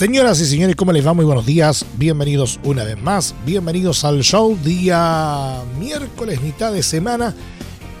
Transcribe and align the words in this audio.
Señoras 0.00 0.40
y 0.40 0.46
señores, 0.46 0.76
¿cómo 0.76 0.92
les 0.92 1.06
va? 1.06 1.12
Muy 1.12 1.26
buenos 1.26 1.44
días. 1.44 1.84
Bienvenidos 1.98 2.58
una 2.64 2.84
vez 2.84 2.98
más. 3.02 3.34
Bienvenidos 3.44 4.02
al 4.02 4.22
show 4.22 4.56
día 4.64 5.62
miércoles, 5.78 6.40
mitad 6.40 6.72
de 6.72 6.82
semana. 6.82 7.34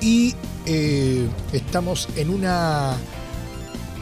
Y 0.00 0.34
eh, 0.64 1.28
estamos 1.52 2.08
en 2.16 2.30
una 2.30 2.96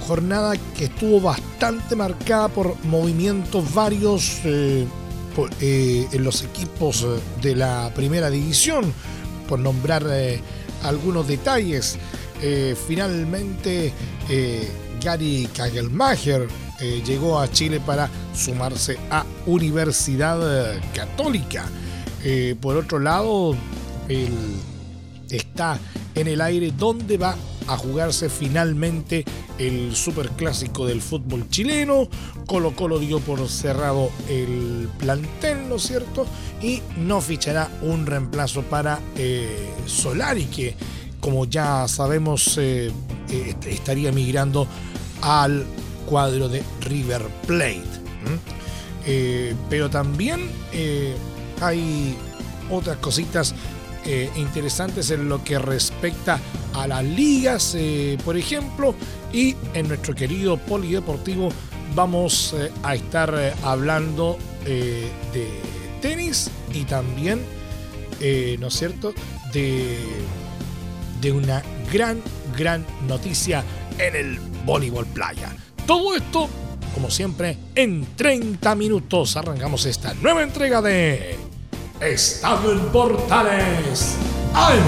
jornada 0.06 0.54
que 0.76 0.84
estuvo 0.84 1.20
bastante 1.20 1.96
marcada 1.96 2.46
por 2.46 2.76
movimientos 2.84 3.74
varios 3.74 4.42
eh, 4.44 4.86
eh, 5.60 6.06
en 6.12 6.22
los 6.22 6.44
equipos 6.44 7.04
de 7.42 7.56
la 7.56 7.90
primera 7.96 8.30
división, 8.30 8.92
por 9.48 9.58
nombrar 9.58 10.06
algunos 10.84 11.26
detalles. 11.26 11.98
finalmente, 12.86 13.92
Gary 15.02 15.48
Kagelmacher 15.52 16.46
eh, 16.80 17.02
llegó 17.04 17.40
a 17.40 17.50
Chile 17.50 17.80
para 17.80 18.08
sumarse 18.32 18.98
a 19.10 19.24
Universidad 19.46 20.76
eh, 20.76 20.80
Católica. 20.94 21.66
Eh, 22.22 22.54
por 22.60 22.76
otro 22.76 23.00
lado, 23.00 23.56
está 25.28 25.78
en 26.14 26.28
el 26.28 26.40
aire 26.40 26.72
donde 26.76 27.18
va 27.18 27.36
a 27.66 27.76
jugarse 27.76 28.30
finalmente 28.30 29.24
el 29.58 29.94
superclásico 29.96 30.86
del 30.86 31.02
fútbol 31.02 31.48
chileno. 31.48 32.08
Colo 32.46 32.74
Colo 32.76 33.00
dio 33.00 33.18
por 33.18 33.48
cerrado 33.48 34.10
el 34.28 34.88
plantel, 34.98 35.68
¿no 35.68 35.76
es 35.76 35.82
cierto? 35.82 36.26
Y 36.62 36.80
no 36.96 37.20
fichará 37.20 37.68
un 37.82 38.06
reemplazo 38.06 38.62
para 38.62 39.00
Solari, 39.86 40.44
que 40.46 40.74
como 41.20 41.44
ya 41.44 41.86
sabemos 41.88 42.58
estaría 43.66 44.12
migrando 44.12 44.66
al 45.20 45.66
cuadro 46.08 46.48
de 46.48 46.62
River 46.80 47.22
Plate. 47.46 47.82
Eh, 49.06 49.54
pero 49.70 49.88
también 49.88 50.50
eh, 50.72 51.14
hay 51.60 52.16
otras 52.70 52.96
cositas 52.98 53.54
eh, 54.04 54.30
interesantes 54.36 55.10
en 55.10 55.28
lo 55.28 55.42
que 55.44 55.58
respecta 55.58 56.40
a 56.74 56.86
las 56.86 57.04
ligas, 57.04 57.76
por 58.24 58.36
ejemplo, 58.36 58.94
y 59.32 59.56
en 59.74 59.88
nuestro 59.88 60.14
querido 60.14 60.56
polideportivo 60.56 61.50
vamos 61.94 62.54
a 62.82 62.94
estar 62.94 63.54
hablando 63.64 64.38
de 64.64 65.10
tenis 66.00 66.50
y 66.72 66.84
también, 66.84 67.40
¿no 68.60 68.66
es 68.68 68.74
cierto?, 68.74 69.12
de, 69.52 69.96
de 71.20 71.32
una 71.32 71.62
gran, 71.92 72.20
gran 72.56 72.86
noticia 73.08 73.64
en 73.98 74.14
el 74.14 74.38
voleibol 74.64 75.06
playa. 75.06 75.50
Todo 75.88 76.14
esto, 76.14 76.50
como 76.92 77.10
siempre, 77.10 77.56
en 77.74 78.06
30 78.14 78.74
minutos 78.74 79.38
arrancamos 79.38 79.86
esta 79.86 80.12
nueva 80.12 80.42
entrega 80.42 80.82
de 80.82 81.38
Estado 81.98 82.72
en 82.72 82.80
Portales 82.92 84.14
AM. 84.52 84.82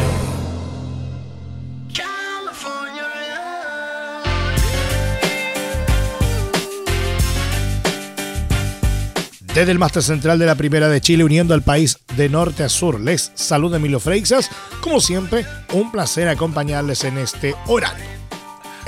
Desde 9.55 9.73
el 9.73 9.79
máster 9.79 10.03
central 10.03 10.39
de 10.39 10.45
la 10.45 10.55
Primera 10.55 10.91
de 10.91 11.01
Chile, 11.01 11.25
uniendo 11.25 11.55
al 11.55 11.63
país 11.63 11.99
de 12.15 12.29
norte 12.29 12.63
a 12.63 12.69
sur, 12.69 13.01
les 13.01 13.33
saluda 13.35 13.79
Emilio 13.79 14.01
Freixas. 14.01 14.51
Como 14.83 15.01
siempre, 15.01 15.47
un 15.73 15.91
placer 15.91 16.29
acompañarles 16.29 17.05
en 17.05 17.17
este 17.17 17.55
horario. 17.69 18.20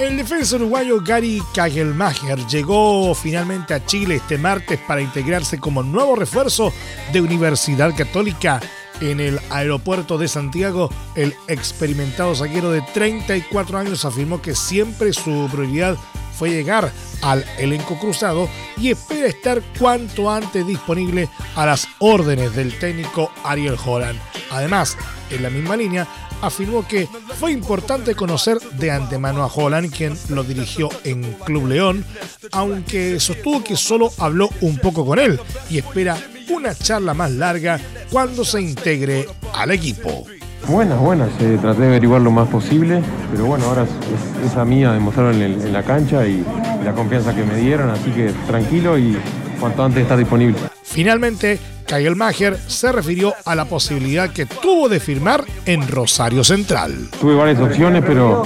El 0.03 0.17
defensa 0.17 0.57
uruguayo 0.57 1.01
Gary 1.01 1.41
Kagelmacher 1.55 2.45
llegó 2.49 3.15
finalmente 3.15 3.73
a 3.73 3.87
Chile 3.87 4.17
este 4.17 4.37
martes 4.37 4.81
para 4.81 5.01
integrarse 5.01 5.61
como 5.61 5.85
nuevo 5.85 6.17
refuerzo 6.17 6.73
de 7.13 7.21
Universidad 7.21 7.95
Católica 7.97 8.61
en 9.01 9.21
el 9.21 9.39
aeropuerto 9.49 10.19
de 10.19 10.27
Santiago. 10.27 10.91
El 11.15 11.37
experimentado 11.47 12.35
zaguero 12.35 12.73
de 12.73 12.83
34 12.93 13.79
años 13.79 14.05
afirmó 14.05 14.43
que 14.43 14.57
siempre 14.57 15.13
su 15.13 15.49
prioridad 15.53 15.97
fue 16.37 16.51
llegar 16.51 16.91
al 17.23 17.45
elenco 17.59 17.97
cruzado 17.97 18.49
y 18.77 18.91
espera 18.91 19.29
estar 19.29 19.63
cuanto 19.79 20.29
antes 20.33 20.67
disponible 20.67 21.29
a 21.55 21.65
las 21.65 21.87
órdenes 22.01 22.57
del 22.57 22.77
técnico 22.77 23.31
Ariel 23.45 23.77
Holland. 23.87 24.19
Además, 24.51 24.99
en 25.31 25.45
la 25.45 25.51
misma 25.51 25.77
línea, 25.77 26.09
afirmó 26.43 26.87
que 26.87 27.09
fue 27.39 27.53
importante 27.53 28.15
conocer 28.15 28.59
de 28.73 28.91
antemano 28.91 29.43
a 29.43 29.47
Holland, 29.47 29.91
quien 29.91 30.15
lo 30.29 30.45
dirigió 30.45 30.91
en 31.05 31.23
Club 31.45 31.69
León, 31.69 32.05
aunque 32.51 33.19
sostuvo 33.19 33.65
que 33.65 33.77
solo 33.77 34.11
habló 34.19 34.51
un 34.61 34.77
poco 34.79 35.07
con 35.07 35.19
él 35.19 35.41
y 35.71 35.79
espera 35.79 36.19
una 36.51 36.75
charla 36.75 37.15
más 37.15 37.31
larga 37.31 37.81
cuando 38.11 38.45
se 38.45 38.61
integre 38.61 39.27
al 39.55 39.71
equipo. 39.71 40.27
Buenas, 40.69 41.01
buenas, 41.01 41.29
eh, 41.41 41.59
traté 41.61 41.83
de 41.83 41.87
averiguar 41.89 42.21
lo 42.21 42.31
más 42.31 42.49
posible, 42.49 43.03
pero 43.33 43.47
bueno, 43.47 43.65
ahora 43.67 43.83
es, 43.83 44.51
esa 44.53 44.65
mía 44.65 44.93
demostraron 44.93 45.43
en, 45.43 45.61
en, 45.61 45.73
la 45.73 45.83
cancha 45.83 46.25
y 46.27 46.45
la 46.85 46.93
confianza 46.93 47.35
que 47.35 47.43
me 47.43 47.57
dieron, 47.57 47.91
así 47.91 48.11
que 48.13 48.33
tranquilo 48.47 48.97
y 48.97 49.17
cuanto 49.59 49.83
antes 49.85 50.03
estar 50.03 50.17
disponible. 50.17 50.72
Finalmente, 50.93 51.59
Kyle 51.87 52.15
Maher 52.15 52.59
se 52.67 52.93
refirió 52.93 53.33
a 53.47 53.55
la 53.55 53.65
posibilidad 53.65 54.29
que 54.29 54.45
tuvo 54.45 54.91
de 54.91 55.01
firmar 55.01 55.43
en 55.65 55.89
Rosario 55.89 56.45
Central. 56.45 57.09
Tuve 57.19 57.35
varias 57.35 57.59
opciones, 57.61 58.05
pero, 58.07 58.43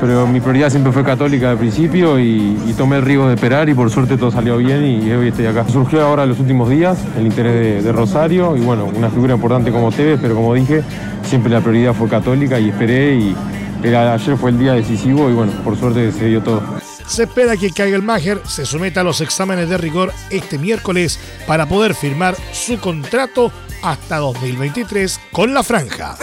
pero 0.00 0.26
mi 0.26 0.40
prioridad 0.40 0.70
siempre 0.70 0.90
fue 0.90 1.04
católica 1.04 1.50
de 1.50 1.56
principio 1.56 2.18
y, 2.18 2.74
tomé 2.78 2.96
el 2.96 3.02
riesgo 3.02 3.28
de 3.28 3.34
esperar 3.34 3.68
y 3.68 3.74
por 3.74 3.90
suerte 3.90 4.16
todo 4.16 4.30
salió 4.30 4.56
bien 4.56 4.82
y 4.84 5.12
hoy 5.12 5.28
estoy 5.28 5.44
acá. 5.44 5.68
Surgió 5.68 6.02
ahora 6.02 6.22
en 6.22 6.30
los 6.30 6.40
últimos 6.40 6.70
días 6.70 6.96
el 7.18 7.26
interés 7.26 7.84
de, 7.84 7.92
Rosario 7.92 8.56
y 8.56 8.60
bueno, 8.60 8.86
una 8.86 9.10
figura 9.10 9.34
importante 9.34 9.70
como 9.70 9.92
Tevez, 9.92 10.18
pero 10.20 10.34
como 10.34 10.54
dije, 10.54 10.82
siempre 11.24 11.52
la 11.52 11.60
prioridad 11.60 11.92
fue 11.92 12.08
católica 12.08 12.58
y 12.58 12.70
esperé 12.70 13.16
y 13.16 13.36
ayer 13.84 14.36
fue 14.38 14.50
el 14.50 14.58
día 14.58 14.72
decisivo 14.72 15.28
y 15.28 15.34
bueno, 15.34 15.52
por 15.62 15.76
suerte 15.76 16.10
se 16.10 16.24
dio 16.24 16.42
todo. 16.42 16.62
Se 17.12 17.24
espera 17.24 17.58
que 17.58 17.70
Maher 18.00 18.40
se 18.48 18.64
someta 18.64 19.02
a 19.02 19.04
los 19.04 19.20
exámenes 19.20 19.68
de 19.68 19.76
rigor 19.76 20.14
este 20.30 20.56
miércoles 20.56 21.18
para 21.46 21.68
poder 21.68 21.94
firmar 21.94 22.34
su 22.54 22.78
contrato 22.78 23.52
hasta 23.82 24.16
2023 24.16 25.20
con 25.30 25.52
la 25.52 25.62
franja. 25.62 26.16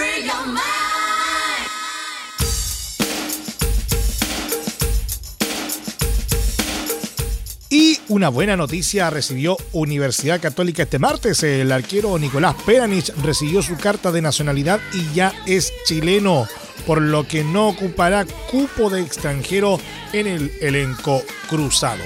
Y 7.69 7.99
una 8.07 8.29
buena 8.29 8.57
noticia 8.57 9.11
recibió 9.11 9.57
Universidad 9.73 10.41
Católica 10.41 10.81
este 10.81 10.97
martes. 10.97 11.43
El 11.43 11.71
arquero 11.71 12.17
Nicolás 12.17 12.55
Peranich 12.65 13.13
recibió 13.21 13.61
su 13.61 13.77
carta 13.77 14.11
de 14.11 14.23
nacionalidad 14.23 14.79
y 14.91 15.13
ya 15.13 15.35
es 15.45 15.71
chileno 15.85 16.47
por 16.85 17.01
lo 17.01 17.27
que 17.27 17.43
no 17.43 17.69
ocupará 17.69 18.25
cupo 18.49 18.89
de 18.89 19.01
extranjero 19.01 19.79
en 20.13 20.27
el 20.27 20.51
elenco 20.61 21.23
cruzado. 21.49 22.03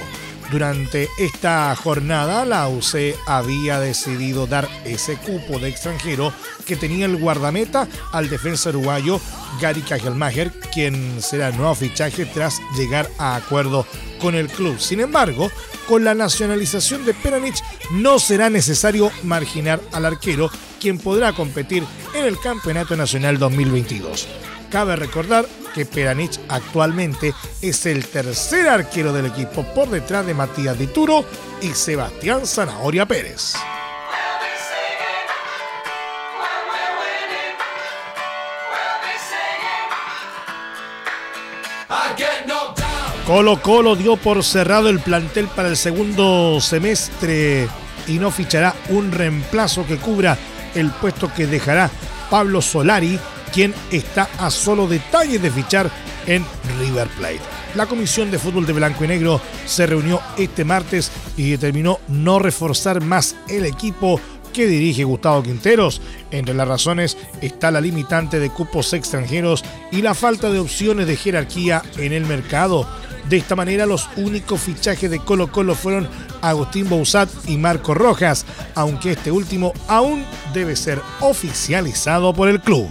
Durante 0.50 1.08
esta 1.18 1.74
jornada, 1.74 2.44
la 2.44 2.68
UC 2.68 3.16
había 3.26 3.80
decidido 3.80 4.46
dar 4.46 4.68
ese 4.84 5.16
cupo 5.16 5.58
de 5.58 5.68
extranjero 5.68 6.32
que 6.66 6.76
tenía 6.76 7.06
el 7.06 7.16
guardameta 7.16 7.88
al 8.12 8.28
defensa 8.28 8.68
uruguayo 8.68 9.20
Gary 9.60 9.80
Kagelmacher, 9.80 10.52
quien 10.72 11.20
será 11.22 11.50
nuevo 11.50 11.74
fichaje 11.74 12.26
tras 12.26 12.60
llegar 12.76 13.08
a 13.18 13.36
acuerdo 13.36 13.86
con 14.20 14.34
el 14.34 14.48
club. 14.48 14.78
Sin 14.78 15.00
embargo, 15.00 15.50
con 15.88 16.04
la 16.04 16.14
nacionalización 16.14 17.04
de 17.04 17.14
Peranich 17.14 17.62
no 17.90 18.18
será 18.18 18.50
necesario 18.50 19.10
marginar 19.22 19.80
al 19.92 20.04
arquero, 20.04 20.50
quien 20.80 20.98
podrá 20.98 21.32
competir 21.32 21.84
en 22.14 22.24
el 22.26 22.38
Campeonato 22.38 22.96
Nacional 22.96 23.38
2022. 23.38 24.28
Cabe 24.74 24.96
recordar 24.96 25.46
que 25.72 25.86
Peranich 25.86 26.40
actualmente 26.48 27.32
es 27.62 27.86
el 27.86 28.04
tercer 28.08 28.68
arquero 28.68 29.12
del 29.12 29.26
equipo 29.26 29.62
por 29.62 29.88
detrás 29.88 30.26
de 30.26 30.34
Matías 30.34 30.76
Dituro 30.76 31.24
y 31.62 31.68
Sebastián 31.68 32.44
Zanahoria 32.44 33.06
Pérez. 33.06 33.54
Colo 43.28 43.62
Colo 43.62 43.94
dio 43.94 44.16
por 44.16 44.42
cerrado 44.42 44.88
el 44.88 44.98
plantel 44.98 45.46
para 45.46 45.68
el 45.68 45.76
segundo 45.76 46.60
semestre 46.60 47.68
y 48.08 48.18
no 48.18 48.32
fichará 48.32 48.74
un 48.88 49.12
reemplazo 49.12 49.86
que 49.86 49.98
cubra 49.98 50.36
el 50.74 50.90
puesto 50.90 51.32
que 51.32 51.46
dejará 51.46 51.92
Pablo 52.28 52.60
Solari, 52.60 53.20
quien 53.54 53.72
está 53.92 54.28
a 54.38 54.50
solo 54.50 54.88
detalles 54.88 55.40
de 55.40 55.50
fichar 55.50 55.90
en 56.26 56.44
River 56.80 57.08
Plate. 57.16 57.40
La 57.76 57.86
Comisión 57.86 58.30
de 58.30 58.38
Fútbol 58.38 58.66
de 58.66 58.72
Blanco 58.72 59.04
y 59.04 59.08
Negro 59.08 59.40
se 59.64 59.86
reunió 59.86 60.20
este 60.36 60.64
martes 60.64 61.10
y 61.36 61.50
determinó 61.50 62.00
no 62.08 62.38
reforzar 62.40 63.00
más 63.00 63.36
el 63.48 63.64
equipo 63.64 64.20
que 64.52 64.66
dirige 64.66 65.04
Gustavo 65.04 65.42
Quinteros. 65.42 66.00
Entre 66.30 66.54
las 66.54 66.66
razones 66.66 67.16
está 67.40 67.70
la 67.70 67.80
limitante 67.80 68.40
de 68.40 68.50
cupos 68.50 68.92
extranjeros 68.92 69.64
y 69.92 70.02
la 70.02 70.14
falta 70.14 70.50
de 70.50 70.58
opciones 70.58 71.06
de 71.06 71.16
jerarquía 71.16 71.82
en 71.96 72.12
el 72.12 72.26
mercado. 72.26 72.88
De 73.28 73.36
esta 73.36 73.56
manera, 73.56 73.86
los 73.86 74.08
únicos 74.16 74.60
fichajes 74.60 75.10
de 75.10 75.18
Colo 75.18 75.50
Colo 75.50 75.74
fueron 75.74 76.08
Agustín 76.42 76.88
Bouzat 76.88 77.28
y 77.48 77.56
Marco 77.56 77.94
Rojas, 77.94 78.44
aunque 78.74 79.12
este 79.12 79.30
último 79.30 79.72
aún 79.88 80.24
debe 80.52 80.76
ser 80.76 81.00
oficializado 81.20 82.34
por 82.34 82.48
el 82.48 82.60
club. 82.60 82.88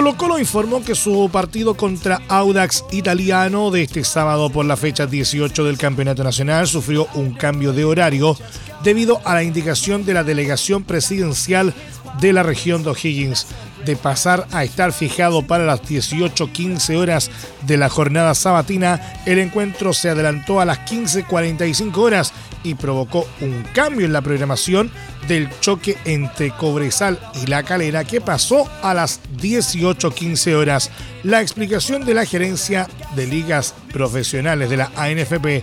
Colo 0.00 0.16
Colo 0.16 0.38
informó 0.38 0.82
que 0.82 0.94
su 0.94 1.28
partido 1.30 1.74
contra 1.74 2.22
Audax 2.26 2.86
Italiano 2.90 3.70
de 3.70 3.82
este 3.82 4.02
sábado 4.02 4.48
por 4.48 4.64
la 4.64 4.78
fecha 4.78 5.06
18 5.06 5.62
del 5.62 5.76
Campeonato 5.76 6.24
Nacional 6.24 6.66
sufrió 6.66 7.06
un 7.16 7.34
cambio 7.34 7.74
de 7.74 7.84
horario 7.84 8.34
debido 8.82 9.20
a 9.26 9.34
la 9.34 9.42
indicación 9.42 10.06
de 10.06 10.14
la 10.14 10.24
delegación 10.24 10.84
presidencial 10.84 11.74
de 12.18 12.32
la 12.32 12.42
región 12.42 12.82
de 12.82 12.88
O'Higgins 12.88 13.46
de 13.84 13.96
pasar 13.96 14.46
a 14.52 14.64
estar 14.64 14.92
fijado 14.92 15.42
para 15.42 15.64
las 15.64 15.82
18.15 15.82 16.96
horas 16.96 17.30
de 17.66 17.76
la 17.76 17.88
jornada 17.88 18.34
sabatina, 18.34 19.00
el 19.26 19.38
encuentro 19.38 19.92
se 19.92 20.10
adelantó 20.10 20.60
a 20.60 20.64
las 20.64 20.80
15.45 20.80 21.96
horas 21.96 22.32
y 22.62 22.74
provocó 22.74 23.26
un 23.40 23.64
cambio 23.72 24.06
en 24.06 24.12
la 24.12 24.22
programación 24.22 24.90
del 25.28 25.48
choque 25.60 25.96
entre 26.04 26.50
Cobresal 26.50 27.18
y 27.42 27.46
La 27.46 27.62
Calera 27.62 28.04
que 28.04 28.20
pasó 28.20 28.68
a 28.82 28.94
las 28.94 29.20
18.15 29.40 30.54
horas. 30.54 30.90
La 31.22 31.40
explicación 31.40 32.04
de 32.04 32.14
la 32.14 32.26
gerencia 32.26 32.88
de 33.16 33.26
ligas 33.26 33.74
profesionales 33.92 34.70
de 34.70 34.76
la 34.76 34.90
ANFP 34.96 35.62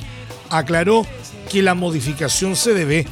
aclaró 0.49 1.05
que 1.51 1.61
la 1.61 1.75
modificación 1.75 2.55
se 2.55 2.73
debe 2.73 3.05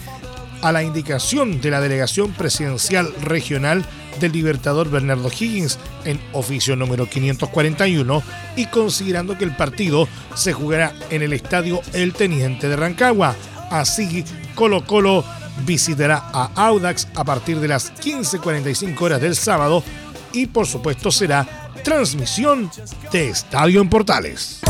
a 0.61 0.71
la 0.71 0.83
indicación 0.83 1.61
de 1.61 1.69
la 1.69 1.81
delegación 1.81 2.31
presidencial 2.31 3.13
regional 3.21 3.85
del 4.19 4.31
Libertador 4.31 4.89
Bernardo 4.89 5.29
Higgins 5.29 5.79
en 6.03 6.19
oficio 6.33 6.75
número 6.75 7.07
541 7.07 8.23
y 8.55 8.65
considerando 8.67 9.37
que 9.37 9.45
el 9.45 9.55
partido 9.55 10.07
se 10.35 10.53
jugará 10.53 10.93
en 11.09 11.21
el 11.21 11.33
estadio 11.33 11.81
El 11.93 12.13
Teniente 12.13 12.67
de 12.67 12.75
Rancagua. 12.75 13.35
Así, 13.69 14.23
Colo 14.53 14.85
Colo 14.85 15.23
visitará 15.65 16.23
a 16.33 16.51
Audax 16.55 17.07
a 17.15 17.23
partir 17.23 17.59
de 17.59 17.67
las 17.67 17.93
15.45 17.95 19.01
horas 19.01 19.21
del 19.21 19.35
sábado 19.35 19.83
y 20.33 20.47
por 20.47 20.67
supuesto 20.67 21.11
será 21.11 21.47
transmisión 21.83 22.69
de 23.11 23.29
Estadio 23.29 23.81
en 23.81 23.89
Portales. 23.89 24.61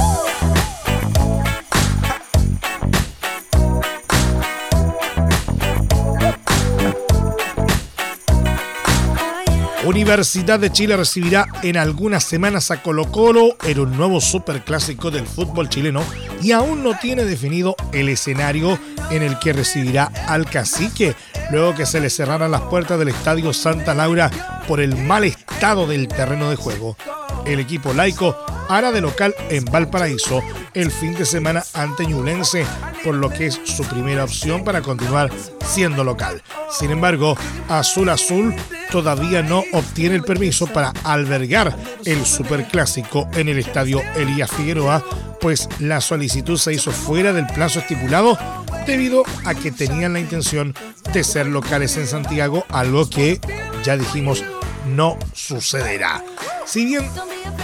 Universidad 9.85 10.59
de 10.59 10.71
Chile 10.71 10.97
recibirá 10.97 11.45
en 11.61 11.77
algunas 11.77 12.23
semanas 12.23 12.71
a 12.71 12.81
Colo 12.81 13.11
Colo 13.11 13.55
en 13.63 13.79
un 13.79 13.95
nuevo 13.95 14.19
superclásico 14.19 15.11
del 15.11 15.27
fútbol 15.27 15.69
chileno 15.69 16.01
y 16.41 16.53
aún 16.53 16.83
no 16.83 16.97
tiene 16.97 17.23
definido 17.23 17.75
el 17.93 18.09
escenario 18.09 18.79
en 19.11 19.21
el 19.21 19.37
que 19.37 19.53
recibirá 19.53 20.11
al 20.27 20.49
cacique 20.49 21.15
luego 21.51 21.75
que 21.75 21.85
se 21.85 21.99
le 21.99 22.09
cerraran 22.09 22.49
las 22.49 22.61
puertas 22.61 22.97
del 22.97 23.09
Estadio 23.09 23.53
Santa 23.53 23.93
Laura 23.93 24.31
por 24.67 24.81
el 24.81 24.95
mal 24.95 25.23
estado 25.23 25.85
del 25.85 26.07
terreno 26.07 26.49
de 26.49 26.55
juego. 26.55 26.97
El 27.45 27.59
equipo 27.59 27.93
laico 27.93 28.35
hará 28.69 28.91
de 28.91 29.01
local 29.01 29.35
en 29.49 29.65
Valparaíso 29.65 30.41
el 30.73 30.91
fin 30.91 31.13
de 31.13 31.25
semana 31.25 31.63
ante 31.73 32.05
Ñulense, 32.05 32.65
por 33.03 33.15
lo 33.15 33.29
que 33.29 33.47
es 33.47 33.59
su 33.63 33.83
primera 33.83 34.23
opción 34.23 34.63
para 34.63 34.81
continuar 34.81 35.31
siendo 35.65 36.03
local. 36.03 36.41
Sin 36.69 36.91
embargo, 36.91 37.37
Azul 37.69 38.09
Azul 38.09 38.53
todavía 38.91 39.41
no 39.41 39.63
obtiene 39.73 40.15
el 40.15 40.23
permiso 40.23 40.67
para 40.67 40.93
albergar 41.03 41.75
el 42.05 42.25
superclásico 42.25 43.29
en 43.33 43.49
el 43.49 43.59
estadio 43.59 44.01
Elías 44.15 44.51
Figueroa, 44.51 45.03
pues 45.39 45.69
la 45.79 46.01
solicitud 46.01 46.57
se 46.57 46.73
hizo 46.73 46.91
fuera 46.91 47.33
del 47.33 47.47
plazo 47.47 47.79
estipulado 47.79 48.37
debido 48.85 49.23
a 49.45 49.53
que 49.55 49.71
tenían 49.71 50.13
la 50.13 50.19
intención 50.19 50.73
de 51.13 51.23
ser 51.23 51.47
locales 51.47 51.97
en 51.97 52.07
Santiago, 52.07 52.65
algo 52.69 53.09
que 53.09 53.39
ya 53.83 53.97
dijimos 53.97 54.43
no 54.95 55.17
sucederá. 55.33 56.23
Si 56.65 56.85
bien 56.85 57.09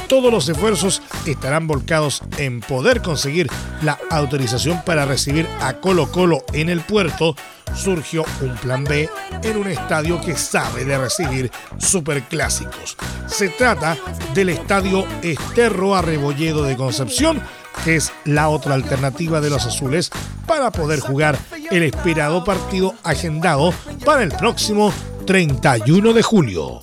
todos 0.07 0.31
los 0.31 0.47
esfuerzos 0.49 1.01
estarán 1.25 1.67
volcados 1.67 2.21
en 2.37 2.59
poder 2.59 3.01
conseguir 3.01 3.49
la 3.81 3.97
autorización 4.09 4.83
para 4.83 5.05
recibir 5.05 5.47
a 5.61 5.75
Colo 5.75 6.11
Colo 6.11 6.43
en 6.53 6.69
el 6.69 6.81
puerto, 6.81 7.35
surgió 7.75 8.25
un 8.41 8.55
plan 8.55 8.83
B 8.83 9.09
en 9.43 9.57
un 9.57 9.67
estadio 9.67 10.19
que 10.21 10.35
sabe 10.35 10.85
de 10.85 10.97
recibir 10.97 11.51
superclásicos. 11.77 12.97
Se 13.27 13.49
trata 13.49 13.97
del 14.33 14.49
estadio 14.49 15.05
Esterro 15.21 15.95
Arrebolledo 15.95 16.63
de 16.63 16.75
Concepción, 16.75 17.41
que 17.83 17.95
es 17.95 18.11
la 18.25 18.49
otra 18.49 18.75
alternativa 18.75 19.39
de 19.41 19.49
los 19.49 19.65
azules 19.65 20.11
para 20.45 20.71
poder 20.71 20.99
jugar 20.99 21.37
el 21.71 21.83
esperado 21.83 22.43
partido 22.43 22.93
agendado 23.03 23.73
para 24.05 24.23
el 24.23 24.31
próximo 24.33 24.93
31 25.25 26.13
de 26.13 26.21
julio. 26.21 26.81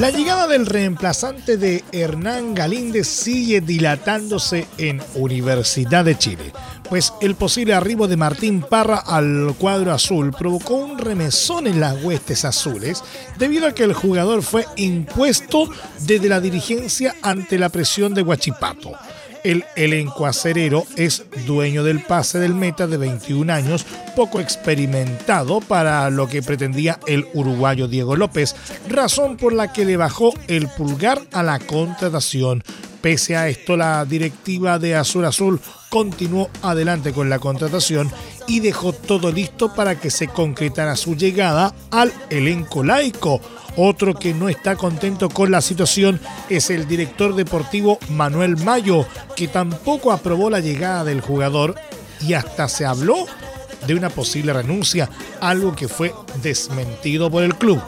La 0.00 0.08
llegada 0.08 0.46
del 0.46 0.64
reemplazante 0.64 1.58
de 1.58 1.84
Hernán 1.92 2.54
Galíndez 2.54 3.06
sigue 3.06 3.60
dilatándose 3.60 4.66
en 4.78 5.02
Universidad 5.14 6.06
de 6.06 6.16
Chile, 6.16 6.54
pues 6.88 7.12
el 7.20 7.34
posible 7.34 7.74
arribo 7.74 8.08
de 8.08 8.16
Martín 8.16 8.62
Parra 8.62 8.96
al 8.96 9.54
cuadro 9.58 9.92
azul 9.92 10.32
provocó 10.32 10.76
un 10.76 10.96
remesón 10.96 11.66
en 11.66 11.80
las 11.80 12.02
huestes 12.02 12.46
azules 12.46 13.04
debido 13.38 13.66
a 13.66 13.74
que 13.74 13.84
el 13.84 13.92
jugador 13.92 14.42
fue 14.42 14.64
impuesto 14.76 15.68
desde 16.06 16.30
la 16.30 16.40
dirigencia 16.40 17.14
ante 17.20 17.58
la 17.58 17.68
presión 17.68 18.14
de 18.14 18.22
Huachipato. 18.22 18.92
El 19.42 19.64
elenco 19.76 20.26
acerero 20.26 20.84
es 20.96 21.24
dueño 21.46 21.82
del 21.82 22.02
pase 22.02 22.38
del 22.38 22.54
meta 22.54 22.86
de 22.86 22.96
21 22.96 23.52
años, 23.52 23.86
poco 24.14 24.40
experimentado 24.40 25.60
para 25.60 26.10
lo 26.10 26.28
que 26.28 26.42
pretendía 26.42 26.98
el 27.06 27.26
uruguayo 27.32 27.88
Diego 27.88 28.16
López, 28.16 28.54
razón 28.88 29.36
por 29.36 29.52
la 29.52 29.72
que 29.72 29.84
le 29.84 29.96
bajó 29.96 30.32
el 30.48 30.68
pulgar 30.68 31.22
a 31.32 31.42
la 31.42 31.58
contratación. 31.58 32.62
Pese 33.00 33.36
a 33.36 33.48
esto, 33.48 33.76
la 33.76 34.04
directiva 34.04 34.78
de 34.78 34.94
Azul 34.94 35.24
Azul 35.24 35.60
continuó 35.88 36.50
adelante 36.62 37.12
con 37.12 37.30
la 37.30 37.38
contratación 37.38 38.10
y 38.46 38.60
dejó 38.60 38.92
todo 38.92 39.32
listo 39.32 39.74
para 39.74 39.98
que 39.98 40.10
se 40.10 40.28
concretara 40.28 40.96
su 40.96 41.16
llegada 41.16 41.74
al 41.90 42.12
elenco 42.28 42.84
laico. 42.84 43.40
Otro 43.76 44.14
que 44.14 44.34
no 44.34 44.48
está 44.48 44.76
contento 44.76 45.30
con 45.30 45.50
la 45.50 45.62
situación 45.62 46.20
es 46.48 46.68
el 46.70 46.86
director 46.86 47.34
deportivo 47.34 47.98
Manuel 48.10 48.56
Mayo, 48.58 49.06
que 49.34 49.48
tampoco 49.48 50.12
aprobó 50.12 50.50
la 50.50 50.60
llegada 50.60 51.04
del 51.04 51.20
jugador 51.20 51.76
y 52.20 52.34
hasta 52.34 52.68
se 52.68 52.84
habló 52.84 53.26
de 53.86 53.94
una 53.94 54.10
posible 54.10 54.52
renuncia, 54.52 55.08
algo 55.40 55.74
que 55.74 55.88
fue 55.88 56.12
desmentido 56.42 57.30
por 57.30 57.44
el 57.44 57.54
club. 57.54 57.80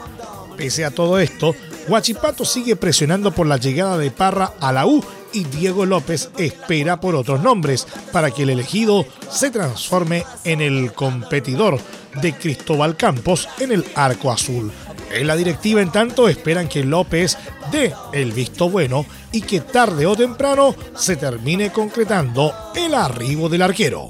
Pese 0.57 0.85
a 0.85 0.91
todo 0.91 1.19
esto, 1.19 1.55
Huachipato 1.87 2.45
sigue 2.45 2.75
presionando 2.75 3.31
por 3.31 3.47
la 3.47 3.57
llegada 3.57 3.97
de 3.97 4.11
Parra 4.11 4.53
a 4.59 4.71
la 4.71 4.85
U 4.85 5.03
y 5.33 5.43
Diego 5.43 5.85
López 5.85 6.29
espera 6.37 6.99
por 6.99 7.15
otros 7.15 7.41
nombres 7.41 7.87
para 8.11 8.31
que 8.31 8.43
el 8.43 8.51
elegido 8.51 9.05
se 9.29 9.51
transforme 9.51 10.23
en 10.43 10.61
el 10.61 10.93
competidor 10.93 11.79
de 12.21 12.33
Cristóbal 12.33 12.95
Campos 12.95 13.49
en 13.59 13.71
el 13.71 13.85
arco 13.95 14.31
azul. 14.31 14.71
En 15.11 15.27
la 15.27 15.35
directiva, 15.35 15.81
en 15.81 15.91
tanto, 15.91 16.27
esperan 16.27 16.67
que 16.67 16.83
López 16.83 17.37
dé 17.71 17.93
el 18.13 18.31
visto 18.31 18.69
bueno 18.69 19.05
y 19.31 19.41
que 19.41 19.59
tarde 19.61 20.05
o 20.05 20.15
temprano 20.15 20.75
se 20.95 21.15
termine 21.17 21.71
concretando 21.71 22.53
el 22.75 22.95
arribo 22.95 23.49
del 23.49 23.61
arquero. 23.61 24.07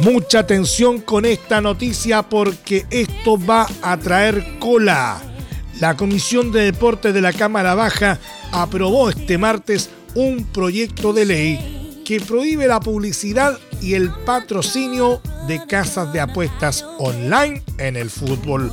Mucha 0.00 0.40
atención 0.40 1.00
con 1.00 1.24
esta 1.24 1.60
noticia 1.60 2.22
porque 2.22 2.86
esto 2.90 3.38
va 3.38 3.66
a 3.80 3.96
traer 3.96 4.58
cola. 4.58 5.20
La 5.80 5.96
Comisión 5.96 6.52
de 6.52 6.62
Deportes 6.62 7.14
de 7.14 7.20
la 7.20 7.32
Cámara 7.32 7.74
Baja 7.74 8.18
aprobó 8.52 9.08
este 9.08 9.38
martes 9.38 9.90
un 10.14 10.44
proyecto 10.44 11.12
de 11.12 11.24
ley 11.24 12.02
que 12.04 12.20
prohíbe 12.20 12.66
la 12.66 12.80
publicidad 12.80 13.58
y 13.80 13.94
el 13.94 14.10
patrocinio 14.26 15.20
de 15.48 15.64
casas 15.66 16.12
de 16.12 16.20
apuestas 16.20 16.84
online 16.98 17.62
en 17.78 17.96
el 17.96 18.10
fútbol. 18.10 18.70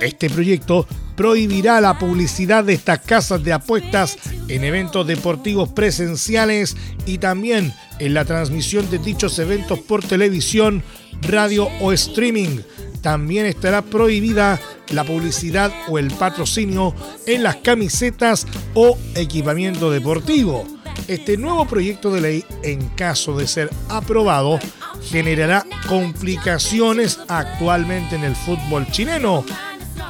Este 0.00 0.28
proyecto 0.28 0.86
prohibirá 1.16 1.80
la 1.80 1.98
publicidad 1.98 2.64
de 2.64 2.74
estas 2.74 3.00
casas 3.00 3.42
de 3.44 3.52
apuestas 3.52 4.18
en 4.48 4.64
eventos 4.64 5.06
deportivos 5.06 5.68
presenciales 5.68 6.76
y 7.06 7.18
también 7.18 7.72
en 7.98 8.14
la 8.14 8.24
transmisión 8.24 8.90
de 8.90 8.98
dichos 8.98 9.38
eventos 9.38 9.78
por 9.80 10.04
televisión, 10.04 10.82
radio 11.22 11.68
o 11.80 11.92
streaming. 11.92 12.60
También 13.00 13.46
estará 13.46 13.82
prohibida 13.82 14.60
la 14.90 15.04
publicidad 15.04 15.72
o 15.88 15.98
el 15.98 16.10
patrocinio 16.10 16.94
en 17.26 17.42
las 17.42 17.56
camisetas 17.56 18.46
o 18.74 18.98
equipamiento 19.14 19.90
deportivo. 19.90 20.66
Este 21.08 21.36
nuevo 21.36 21.66
proyecto 21.66 22.10
de 22.10 22.20
ley, 22.20 22.44
en 22.62 22.88
caso 22.90 23.36
de 23.36 23.46
ser 23.46 23.70
aprobado, 23.88 24.58
generará 25.02 25.66
complicaciones 25.86 27.20
actualmente 27.28 28.16
en 28.16 28.24
el 28.24 28.34
fútbol 28.34 28.86
chileno, 28.90 29.44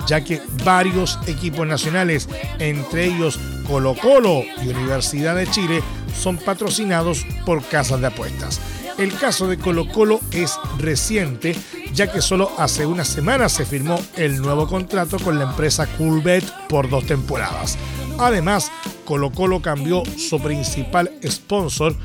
ya 0.07 0.23
que 0.23 0.41
varios 0.65 1.19
equipos 1.27 1.67
nacionales, 1.67 2.29
entre 2.59 3.07
ellos 3.07 3.39
Colo 3.67 3.95
Colo 3.95 4.43
y 4.63 4.69
Universidad 4.69 5.37
de 5.37 5.47
Chile, 5.47 5.83
son 6.19 6.37
patrocinados 6.37 7.25
por 7.45 7.63
casas 7.65 8.01
de 8.01 8.09
apuestas. 8.09 8.61
El 8.99 9.13
caso 9.15 9.49
de 9.49 9.59
Colo 9.59 9.89
Colo 9.89 10.21
es 10.31 10.57
reciente, 10.79 11.57
ya 11.93 12.13
que 12.13 12.23
solo 12.23 12.53
hace 12.59 12.87
una 12.87 13.05
semana 13.05 13.49
se 13.49 13.65
firmó 13.65 14.01
el 14.17 14.41
nuevo 14.41 14.69
contrato 14.69 15.19
con 15.19 15.39
la 15.39 15.45
empresa 15.45 15.87
Coolbet 15.99 16.45
por 16.69 16.89
dos 16.89 17.05
temporadas. 17.07 17.77
Además, 18.19 18.71
Colo 19.05 19.33
Colo 19.33 19.61
cambió 19.61 20.05
su 20.17 20.41
principal 20.41 21.11
sponsor 21.27 21.97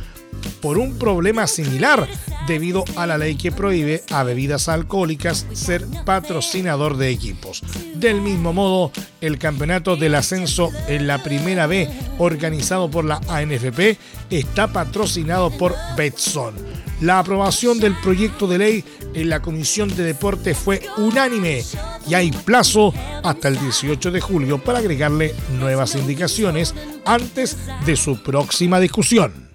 por 0.62 0.78
un 0.78 0.98
problema 0.98 1.48
similar 1.48 2.08
debido 2.50 2.84
a 2.96 3.06
la 3.06 3.18
ley 3.18 3.36
que 3.36 3.52
prohíbe 3.52 4.04
a 4.10 4.24
bebidas 4.24 4.68
alcohólicas 4.68 5.46
ser 5.54 5.86
patrocinador 6.04 6.98
de 6.98 7.10
equipos. 7.10 7.62
Del 7.94 8.22
mismo 8.22 8.54
modo, 8.54 8.92
el 9.22 9.38
campeonato 9.38 9.96
del 9.96 10.16
ascenso 10.16 10.72
en 10.88 11.06
la 11.06 11.22
primera 11.24 11.68
B 11.68 11.88
organizado 12.18 12.90
por 12.90 13.06
la 13.06 13.22
ANFP 13.30 13.98
está 14.32 14.68
patrocinado 14.74 15.52
por 15.52 15.76
Betson. 15.96 16.56
La 17.02 17.20
aprobación 17.20 17.80
del 17.80 17.96
proyecto 18.02 18.48
de 18.48 18.58
ley 18.58 18.84
en 19.14 19.30
la 19.30 19.42
Comisión 19.42 19.96
de 19.96 20.04
Deporte 20.04 20.56
fue 20.56 20.82
unánime 20.98 21.64
y 22.08 22.16
hay 22.16 22.32
plazo 22.32 22.94
hasta 23.24 23.48
el 23.48 23.60
18 23.60 24.12
de 24.12 24.22
julio 24.22 24.58
para 24.58 24.80
agregarle 24.80 25.36
nuevas 25.60 25.96
indicaciones 25.96 26.74
antes 27.06 27.58
de 27.86 27.96
su 27.96 28.22
próxima 28.24 28.80
discusión. 28.80 29.49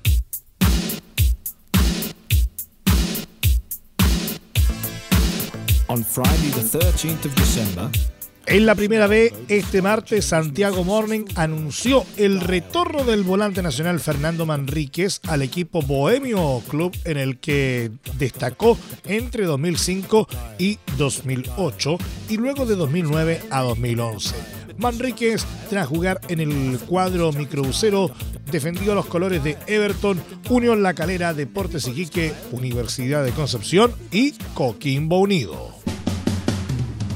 En 8.46 8.66
la 8.66 8.74
primera 8.74 9.06
vez, 9.06 9.32
este 9.48 9.80
martes, 9.80 10.26
Santiago 10.26 10.84
Morning 10.84 11.24
anunció 11.34 12.04
el 12.18 12.40
retorno 12.40 13.02
del 13.02 13.22
volante 13.22 13.62
nacional 13.62 14.00
Fernando 14.00 14.44
Manríquez 14.44 15.20
al 15.28 15.40
equipo 15.40 15.80
Bohemio 15.80 16.62
Club 16.68 16.94
en 17.04 17.16
el 17.16 17.38
que 17.38 17.90
destacó 18.18 18.76
entre 19.06 19.46
2005 19.46 20.28
y 20.58 20.78
2008 20.98 21.96
y 22.28 22.36
luego 22.36 22.66
de 22.66 22.76
2009 22.76 23.40
a 23.48 23.62
2011. 23.62 24.34
Manríquez, 24.76 25.46
tras 25.70 25.86
jugar 25.86 26.20
en 26.28 26.40
el 26.40 26.78
cuadro 26.86 27.32
microbusero, 27.32 28.10
defendió 28.50 28.94
los 28.94 29.06
colores 29.06 29.42
de 29.42 29.56
Everton, 29.66 30.22
Unión 30.50 30.82
La 30.82 30.92
Calera, 30.92 31.32
Deportes 31.32 31.88
Iquique, 31.88 32.34
Universidad 32.52 33.24
de 33.24 33.32
Concepción 33.32 33.94
y 34.12 34.32
Coquimbo 34.52 35.18
Unido 35.20 35.73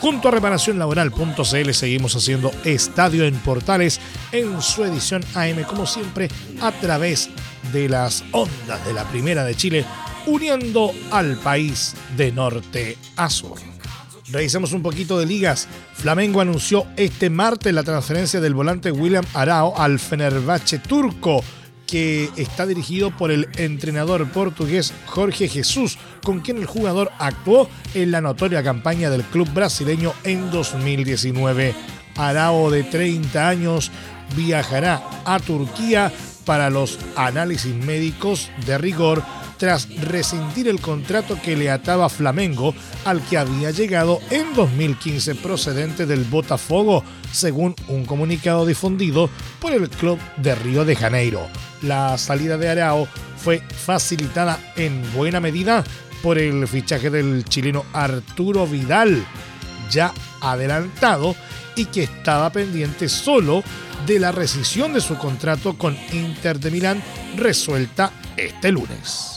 Junto 0.00 0.28
a 0.28 0.30
reparacionlaboral.cl 0.30 1.72
seguimos 1.72 2.14
haciendo 2.14 2.50
Estadio 2.64 3.24
en 3.24 3.34
Portales 3.36 4.00
en 4.30 4.60
su 4.60 4.84
edición 4.84 5.24
AM, 5.34 5.62
como 5.64 5.86
siempre, 5.86 6.28
a 6.60 6.70
través 6.72 7.30
de 7.72 7.88
las 7.88 8.22
ondas 8.32 8.84
de 8.84 8.92
la 8.92 9.04
Primera 9.04 9.44
de 9.44 9.54
Chile, 9.54 9.84
uniendo 10.26 10.92
al 11.10 11.36
país 11.36 11.94
de 12.16 12.30
norte 12.30 12.98
a 13.16 13.30
sur. 13.30 13.58
Revisamos 14.30 14.72
un 14.72 14.82
poquito 14.82 15.18
de 15.18 15.26
ligas. 15.26 15.68
Flamengo 15.94 16.40
anunció 16.40 16.86
este 16.96 17.30
martes 17.30 17.72
la 17.72 17.84
transferencia 17.84 18.40
del 18.40 18.54
volante 18.54 18.90
William 18.90 19.24
Arao 19.34 19.78
al 19.78 19.98
Fenerbahce 19.98 20.80
turco 20.80 21.42
que 21.86 22.30
está 22.36 22.66
dirigido 22.66 23.10
por 23.16 23.30
el 23.30 23.48
entrenador 23.56 24.28
portugués 24.30 24.92
Jorge 25.06 25.48
Jesús, 25.48 25.98
con 26.22 26.40
quien 26.40 26.58
el 26.58 26.66
jugador 26.66 27.10
actuó 27.18 27.68
en 27.94 28.10
la 28.10 28.20
notoria 28.20 28.62
campaña 28.62 29.10
del 29.10 29.22
club 29.22 29.48
brasileño 29.52 30.12
en 30.24 30.50
2019. 30.50 31.74
Arao, 32.16 32.70
de 32.70 32.82
30 32.82 33.48
años, 33.48 33.90
viajará 34.34 35.02
a 35.24 35.38
Turquía 35.38 36.12
para 36.44 36.70
los 36.70 36.98
análisis 37.16 37.74
médicos 37.74 38.50
de 38.66 38.78
rigor 38.78 39.22
tras 39.58 39.88
rescindir 40.00 40.68
el 40.68 40.80
contrato 40.80 41.38
que 41.42 41.56
le 41.56 41.70
ataba 41.70 42.08
Flamengo 42.08 42.74
al 43.04 43.22
que 43.22 43.38
había 43.38 43.70
llegado 43.70 44.20
en 44.30 44.54
2015 44.54 45.34
procedente 45.36 46.06
del 46.06 46.24
Botafogo, 46.24 47.04
según 47.32 47.74
un 47.88 48.04
comunicado 48.04 48.66
difundido 48.66 49.30
por 49.60 49.72
el 49.72 49.88
club 49.88 50.18
de 50.36 50.54
Río 50.54 50.84
de 50.84 50.96
Janeiro. 50.96 51.46
La 51.82 52.18
salida 52.18 52.56
de 52.58 52.68
Arao 52.68 53.08
fue 53.36 53.60
facilitada 53.60 54.58
en 54.76 55.02
buena 55.14 55.40
medida 55.40 55.84
por 56.22 56.38
el 56.38 56.66
fichaje 56.66 57.10
del 57.10 57.44
chileno 57.44 57.84
Arturo 57.92 58.66
Vidal, 58.66 59.24
ya 59.90 60.12
adelantado 60.40 61.36
y 61.76 61.84
que 61.86 62.04
estaba 62.04 62.50
pendiente 62.50 63.08
solo 63.08 63.62
de 64.06 64.18
la 64.18 64.32
rescisión 64.32 64.92
de 64.92 65.00
su 65.00 65.16
contrato 65.16 65.76
con 65.76 65.96
Inter 66.12 66.58
de 66.58 66.70
Milán 66.70 67.02
resuelta 67.36 68.10
este 68.36 68.72
lunes. 68.72 69.36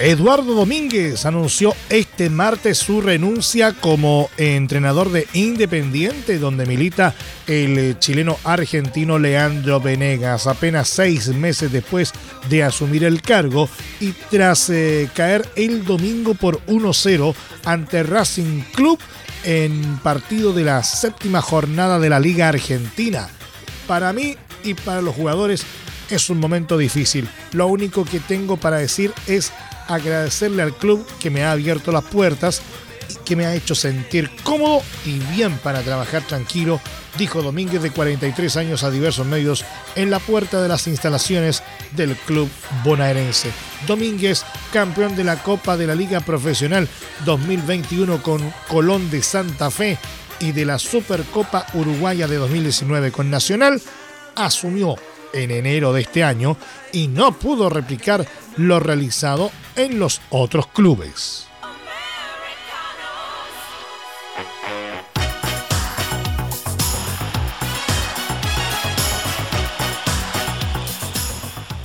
Eduardo 0.00 0.54
Domínguez 0.54 1.24
anunció 1.24 1.74
este 1.88 2.28
martes 2.28 2.78
su 2.78 3.00
renuncia 3.00 3.72
como 3.72 4.28
entrenador 4.36 5.12
de 5.12 5.28
Independiente, 5.34 6.38
donde 6.38 6.66
milita 6.66 7.14
el 7.46 7.96
chileno 8.00 8.36
argentino 8.42 9.20
Leandro 9.20 9.80
Venegas, 9.80 10.48
apenas 10.48 10.88
seis 10.88 11.28
meses 11.28 11.70
después 11.70 12.12
de 12.50 12.64
asumir 12.64 13.04
el 13.04 13.22
cargo 13.22 13.68
y 14.00 14.10
tras 14.30 14.68
eh, 14.68 15.08
caer 15.14 15.48
el 15.54 15.84
domingo 15.84 16.34
por 16.34 16.60
1-0 16.66 17.32
ante 17.64 18.02
Racing 18.02 18.62
Club 18.74 18.98
en 19.44 19.98
partido 19.98 20.52
de 20.52 20.64
la 20.64 20.82
séptima 20.82 21.40
jornada 21.40 21.98
de 21.98 22.08
la 22.08 22.20
Liga 22.20 22.48
Argentina. 22.48 23.28
Para 23.86 24.12
mí 24.12 24.36
y 24.62 24.74
para 24.74 25.02
los 25.02 25.14
jugadores 25.14 25.64
es 26.10 26.30
un 26.30 26.40
momento 26.40 26.78
difícil. 26.78 27.28
Lo 27.52 27.66
único 27.66 28.04
que 28.04 28.20
tengo 28.20 28.56
para 28.56 28.78
decir 28.78 29.12
es 29.26 29.52
agradecerle 29.88 30.62
al 30.62 30.74
club 30.74 31.06
que 31.20 31.30
me 31.30 31.44
ha 31.44 31.52
abierto 31.52 31.92
las 31.92 32.04
puertas 32.04 32.62
que 33.18 33.36
me 33.36 33.46
ha 33.46 33.54
hecho 33.54 33.74
sentir 33.74 34.30
cómodo 34.42 34.82
y 35.04 35.18
bien 35.34 35.56
para 35.58 35.82
trabajar 35.82 36.22
tranquilo, 36.22 36.80
dijo 37.18 37.42
Domínguez 37.42 37.82
de 37.82 37.90
43 37.90 38.56
años 38.56 38.82
a 38.82 38.90
diversos 38.90 39.26
medios 39.26 39.64
en 39.94 40.10
la 40.10 40.18
puerta 40.18 40.62
de 40.62 40.68
las 40.68 40.86
instalaciones 40.86 41.62
del 41.92 42.16
club 42.16 42.48
bonaerense. 42.82 43.50
Domínguez, 43.86 44.44
campeón 44.72 45.16
de 45.16 45.24
la 45.24 45.42
Copa 45.42 45.76
de 45.76 45.86
la 45.86 45.94
Liga 45.94 46.20
Profesional 46.20 46.88
2021 47.24 48.22
con 48.22 48.52
Colón 48.68 49.10
de 49.10 49.22
Santa 49.22 49.70
Fe 49.70 49.98
y 50.40 50.52
de 50.52 50.64
la 50.64 50.78
Supercopa 50.78 51.66
Uruguaya 51.74 52.26
de 52.26 52.36
2019 52.36 53.12
con 53.12 53.30
Nacional, 53.30 53.80
asumió 54.36 54.96
en 55.32 55.50
enero 55.50 55.92
de 55.92 56.02
este 56.02 56.24
año 56.24 56.56
y 56.92 57.08
no 57.08 57.32
pudo 57.38 57.68
replicar 57.68 58.26
lo 58.56 58.80
realizado 58.80 59.50
en 59.76 59.98
los 59.98 60.20
otros 60.30 60.68
clubes. 60.68 61.48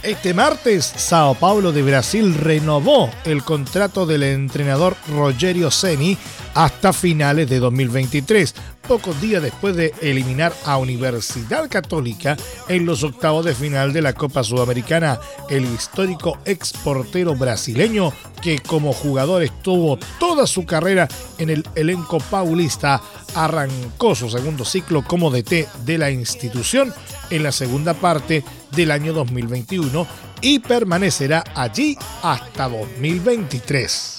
Este 0.10 0.34
martes, 0.34 0.92
Sao 0.98 1.36
Paulo 1.36 1.72
de 1.72 1.84
Brasil 1.84 2.34
renovó 2.34 3.12
el 3.26 3.44
contrato 3.44 4.08
del 4.08 4.24
entrenador 4.24 4.96
Rogerio 5.08 5.70
Ceni 5.70 6.18
hasta 6.60 6.92
finales 6.92 7.50
de 7.50 7.58
2023, 7.58 8.54
pocos 8.86 9.22
días 9.22 9.42
después 9.42 9.78
de 9.78 9.94
eliminar 10.02 10.52
a 10.66 10.76
Universidad 10.76 11.70
Católica 11.70 12.36
en 12.68 12.86
los 12.86 13.02
octavos 13.06 13.46
de 13.46 13.56
final 13.56 13.94
de 13.94 14.02
la 14.02 14.12
Copa 14.12 14.44
Sudamericana. 14.44 15.22
El 15.50 15.64
histórico 15.64 16.38
exportero 16.44 17.34
brasileño, 17.34 18.12
que 18.42 18.60
como 18.60 18.92
jugador 18.92 19.42
estuvo 19.42 19.98
toda 20.20 20.46
su 20.46 20.66
carrera 20.66 21.08
en 21.38 21.50
el 21.50 21.66
elenco 21.76 22.18
paulista, 22.18 23.02
arrancó 23.36 24.14
su 24.14 24.30
segundo 24.30 24.66
ciclo 24.66 25.02
como 25.02 25.32
DT 25.32 25.66
de 25.86 25.98
la 25.98 26.12
institución 26.12 26.94
en 27.30 27.44
la 27.44 27.54
segunda 27.54 27.94
parte 27.94 28.44
del 28.72 28.92
año 28.92 29.14
2021 29.14 30.06
y 30.42 30.60
permanecerá 30.60 31.42
allí 31.56 31.98
hasta 32.22 32.68
2023. 32.68 34.19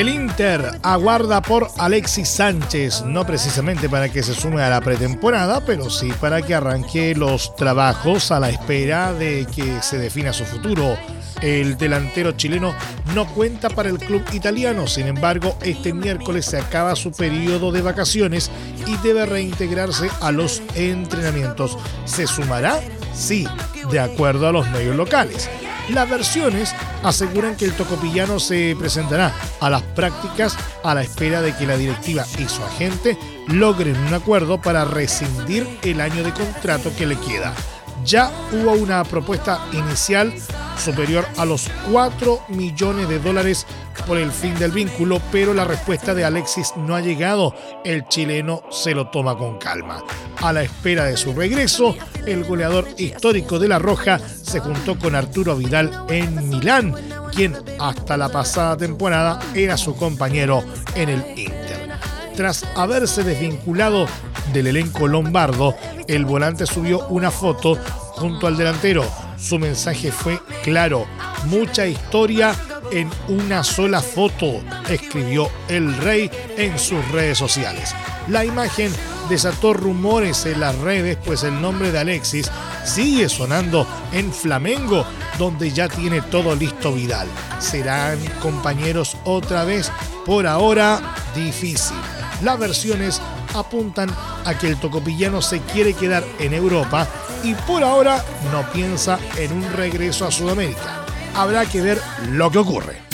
El 0.00 0.08
Inter 0.08 0.80
aguarda 0.82 1.42
por 1.42 1.68
Alexis 1.76 2.26
Sánchez, 2.26 3.02
no 3.04 3.26
precisamente 3.26 3.86
para 3.86 4.08
que 4.08 4.22
se 4.22 4.32
sume 4.32 4.62
a 4.62 4.70
la 4.70 4.80
pretemporada, 4.80 5.62
pero 5.66 5.90
sí 5.90 6.10
para 6.18 6.40
que 6.40 6.54
arranque 6.54 7.14
los 7.14 7.54
trabajos 7.54 8.30
a 8.30 8.40
la 8.40 8.48
espera 8.48 9.12
de 9.12 9.46
que 9.54 9.82
se 9.82 9.98
defina 9.98 10.32
su 10.32 10.46
futuro. 10.46 10.96
El 11.42 11.76
delantero 11.76 12.32
chileno 12.32 12.74
no 13.14 13.26
cuenta 13.26 13.68
para 13.68 13.90
el 13.90 13.98
club 13.98 14.24
italiano, 14.32 14.86
sin 14.86 15.06
embargo, 15.06 15.58
este 15.60 15.92
miércoles 15.92 16.46
se 16.46 16.56
acaba 16.56 16.96
su 16.96 17.12
periodo 17.12 17.70
de 17.70 17.82
vacaciones 17.82 18.50
y 18.86 18.96
debe 19.06 19.26
reintegrarse 19.26 20.08
a 20.22 20.32
los 20.32 20.62
entrenamientos. 20.76 21.76
¿Se 22.06 22.26
sumará? 22.26 22.80
Sí, 23.12 23.46
de 23.90 24.00
acuerdo 24.00 24.48
a 24.48 24.52
los 24.52 24.66
medios 24.70 24.96
locales. 24.96 25.50
Las 25.92 26.08
versiones 26.08 26.72
aseguran 27.02 27.56
que 27.56 27.64
el 27.64 27.72
tocopillano 27.72 28.38
se 28.38 28.76
presentará 28.78 29.34
a 29.60 29.68
las 29.68 29.82
prácticas 29.82 30.56
a 30.84 30.94
la 30.94 31.02
espera 31.02 31.42
de 31.42 31.54
que 31.56 31.66
la 31.66 31.76
directiva 31.76 32.24
y 32.38 32.48
su 32.48 32.62
agente 32.62 33.18
logren 33.48 33.96
un 33.96 34.14
acuerdo 34.14 34.60
para 34.60 34.84
rescindir 34.84 35.66
el 35.82 36.00
año 36.00 36.22
de 36.22 36.32
contrato 36.32 36.92
que 36.96 37.06
le 37.06 37.16
queda. 37.16 37.54
Ya 38.04 38.30
hubo 38.52 38.72
una 38.72 39.04
propuesta 39.04 39.60
inicial 39.72 40.32
superior 40.78 41.26
a 41.36 41.44
los 41.44 41.68
4 41.90 42.44
millones 42.48 43.08
de 43.08 43.18
dólares 43.18 43.66
por 44.06 44.16
el 44.16 44.32
fin 44.32 44.58
del 44.58 44.72
vínculo, 44.72 45.20
pero 45.30 45.52
la 45.52 45.64
respuesta 45.64 46.14
de 46.14 46.24
Alexis 46.24 46.72
no 46.76 46.96
ha 46.96 47.00
llegado. 47.00 47.54
El 47.84 48.06
chileno 48.08 48.62
se 48.70 48.94
lo 48.94 49.08
toma 49.08 49.36
con 49.36 49.58
calma. 49.58 50.02
A 50.38 50.52
la 50.52 50.62
espera 50.62 51.04
de 51.04 51.16
su 51.16 51.34
regreso, 51.34 51.94
el 52.26 52.44
goleador 52.44 52.88
histórico 52.96 53.58
de 53.58 53.68
La 53.68 53.78
Roja 53.78 54.18
se 54.18 54.60
juntó 54.60 54.98
con 54.98 55.14
Arturo 55.14 55.56
Vidal 55.56 56.06
en 56.08 56.48
Milán, 56.48 56.94
quien 57.34 57.56
hasta 57.78 58.16
la 58.16 58.30
pasada 58.30 58.76
temporada 58.76 59.38
era 59.54 59.76
su 59.76 59.94
compañero 59.96 60.64
en 60.94 61.10
el 61.10 61.24
Inter. 61.36 61.90
Tras 62.34 62.64
haberse 62.74 63.22
desvinculado 63.22 64.06
del 64.52 64.68
elenco 64.68 65.08
lombardo, 65.08 65.74
el 66.08 66.24
volante 66.24 66.66
subió 66.66 67.06
una 67.08 67.30
foto 67.30 67.76
junto 68.12 68.46
al 68.46 68.56
delantero. 68.56 69.04
Su 69.38 69.58
mensaje 69.58 70.12
fue 70.12 70.40
claro, 70.62 71.06
mucha 71.46 71.86
historia 71.86 72.54
en 72.92 73.08
una 73.28 73.64
sola 73.64 74.00
foto, 74.00 74.60
escribió 74.88 75.48
el 75.68 75.96
rey 75.96 76.30
en 76.56 76.78
sus 76.78 77.06
redes 77.12 77.38
sociales. 77.38 77.94
La 78.28 78.44
imagen 78.44 78.92
desató 79.28 79.72
rumores 79.72 80.44
en 80.46 80.60
las 80.60 80.76
redes, 80.78 81.16
pues 81.24 81.44
el 81.44 81.60
nombre 81.60 81.92
de 81.92 82.00
Alexis 82.00 82.50
sigue 82.84 83.28
sonando 83.28 83.86
en 84.12 84.32
Flamengo, 84.32 85.06
donde 85.38 85.70
ya 85.70 85.88
tiene 85.88 86.20
todo 86.20 86.54
listo 86.54 86.92
Vidal. 86.92 87.28
¿Serán 87.58 88.18
compañeros 88.42 89.16
otra 89.24 89.64
vez? 89.64 89.90
Por 90.26 90.46
ahora, 90.46 91.00
difícil. 91.34 91.96
Las 92.42 92.58
versiones 92.58 93.20
apuntan 93.54 94.10
a 94.44 94.58
que 94.58 94.68
el 94.68 94.78
tocopillano 94.78 95.42
se 95.42 95.60
quiere 95.60 95.94
quedar 95.94 96.24
en 96.38 96.54
Europa 96.54 97.08
y 97.42 97.54
por 97.54 97.82
ahora 97.82 98.24
no 98.52 98.70
piensa 98.72 99.18
en 99.36 99.52
un 99.52 99.72
regreso 99.72 100.26
a 100.26 100.30
Sudamérica. 100.30 101.04
Habrá 101.34 101.66
que 101.66 101.80
ver 101.80 102.00
lo 102.30 102.50
que 102.50 102.58
ocurre. 102.58 103.10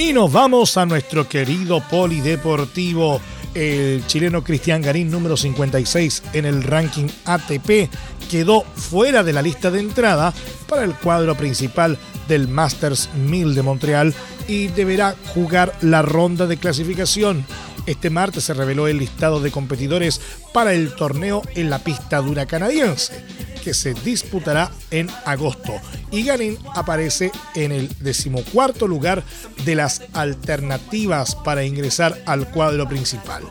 Y 0.00 0.14
nos 0.14 0.32
vamos 0.32 0.78
a 0.78 0.86
nuestro 0.86 1.28
querido 1.28 1.82
polideportivo. 1.82 3.20
El 3.52 4.06
chileno 4.06 4.42
Cristian 4.42 4.80
Garín, 4.80 5.10
número 5.10 5.36
56 5.36 6.22
en 6.32 6.46
el 6.46 6.62
ranking 6.62 7.06
ATP, 7.26 7.90
quedó 8.30 8.62
fuera 8.62 9.22
de 9.22 9.34
la 9.34 9.42
lista 9.42 9.70
de 9.70 9.80
entrada 9.80 10.32
para 10.66 10.84
el 10.84 10.94
cuadro 10.94 11.34
principal 11.34 11.98
del 12.30 12.46
Masters 12.48 13.10
1000 13.14 13.56
de 13.56 13.62
Montreal 13.62 14.14
y 14.46 14.68
deberá 14.68 15.16
jugar 15.34 15.74
la 15.82 16.00
ronda 16.00 16.46
de 16.46 16.56
clasificación. 16.56 17.44
Este 17.86 18.08
martes 18.08 18.44
se 18.44 18.54
reveló 18.54 18.86
el 18.86 18.98
listado 18.98 19.40
de 19.40 19.50
competidores 19.50 20.20
para 20.54 20.72
el 20.72 20.94
torneo 20.94 21.42
en 21.56 21.70
la 21.70 21.80
pista 21.80 22.18
dura 22.18 22.46
canadiense, 22.46 23.24
que 23.64 23.74
se 23.74 23.94
disputará 23.94 24.70
en 24.92 25.10
agosto. 25.24 25.72
Y 26.12 26.22
Ganin 26.22 26.56
aparece 26.74 27.32
en 27.56 27.72
el 27.72 27.88
decimocuarto 27.98 28.86
lugar 28.86 29.24
de 29.64 29.74
las 29.74 30.02
alternativas 30.12 31.34
para 31.34 31.64
ingresar 31.64 32.16
al 32.26 32.48
cuadro 32.48 32.88
principal. 32.88 33.42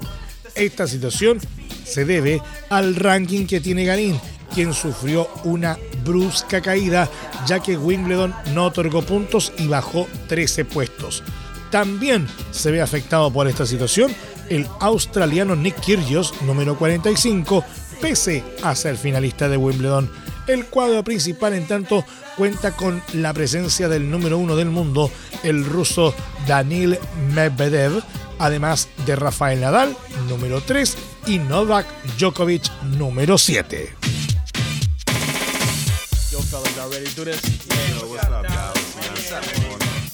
Esta 0.56 0.88
situación 0.88 1.40
se 1.84 2.06
debe 2.06 2.42
al 2.70 2.96
ranking 2.96 3.46
que 3.46 3.60
tiene 3.60 3.84
Ganin, 3.84 4.18
quien 4.54 4.74
sufrió 4.74 5.28
una 5.44 5.78
brusca 6.04 6.62
caída 6.62 7.10
ya 7.46 7.60
que 7.60 7.78
Wimbledon 7.78 8.34
no 8.54 8.66
otorgó 8.66 9.02
puntos 9.02 9.52
y 9.58 9.68
bajó 9.68 10.08
13 10.28 10.66
puestos. 10.66 11.24
También 11.72 12.28
se 12.52 12.72
ve 12.72 12.82
afectado 12.82 13.32
por 13.32 13.48
esta 13.48 13.66
situación 13.66 14.14
el 14.50 14.68
australiano 14.80 15.56
Nick 15.56 15.80
Kyrgios, 15.80 16.34
número 16.42 16.78
45, 16.78 17.64
pese 18.02 18.44
a 18.64 18.76
ser 18.76 18.98
finalista 18.98 19.48
de 19.48 19.58
Wimbledon. 19.58 20.10
El 20.48 20.66
cuadro 20.66 21.04
principal, 21.04 21.54
en 21.54 21.68
tanto, 21.68 22.04
cuenta 22.36 22.72
con 22.72 23.02
la 23.14 23.34
presencia 23.34 23.88
del 23.88 24.10
número 24.10 24.38
uno 24.40 24.56
del 24.56 24.70
mundo, 24.70 25.12
el 25.44 25.64
ruso 25.64 26.16
Danil 26.48 26.98
Medvedev, 27.34 28.02
además 28.40 28.90
de 29.06 29.16
Rafael 29.16 29.62
Nadal, 29.62 29.96
número 30.28 30.62
3, 30.62 30.98
y 31.28 31.38
Novak 31.38 31.86
Djokovic, 32.18 32.64
número 32.98 33.38
7. 33.38 33.99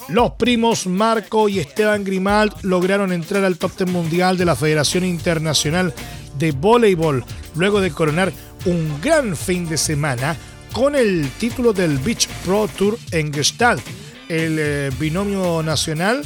Los 0.07 0.33
primos 0.33 0.85
Marco 0.85 1.49
y 1.49 1.59
Esteban 1.59 2.03
Grimald 2.03 2.53
lograron 2.61 3.11
entrar 3.11 3.43
al 3.43 3.57
top 3.57 3.75
10 3.77 3.89
mundial 3.89 4.37
de 4.37 4.45
la 4.45 4.55
Federación 4.55 5.03
Internacional 5.03 5.93
de 6.37 6.51
Voleibol 6.51 7.25
luego 7.55 7.81
de 7.81 7.89
coronar 7.91 8.31
un 8.65 9.01
gran 9.01 9.35
fin 9.35 9.67
de 9.67 9.77
semana 9.77 10.37
con 10.73 10.95
el 10.95 11.29
título 11.39 11.73
del 11.73 11.97
Beach 11.97 12.27
Pro 12.43 12.67
Tour 12.67 12.99
en 13.11 13.33
Gestalt. 13.33 13.81
El 14.29 14.57
eh, 14.59 14.91
binomio 14.99 15.63
nacional 15.63 16.21